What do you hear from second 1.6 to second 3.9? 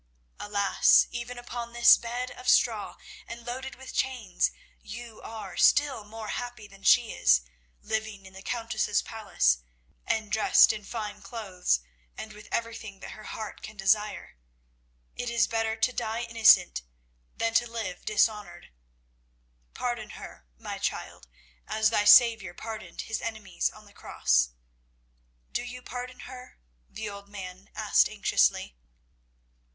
this bed of straw, and loaded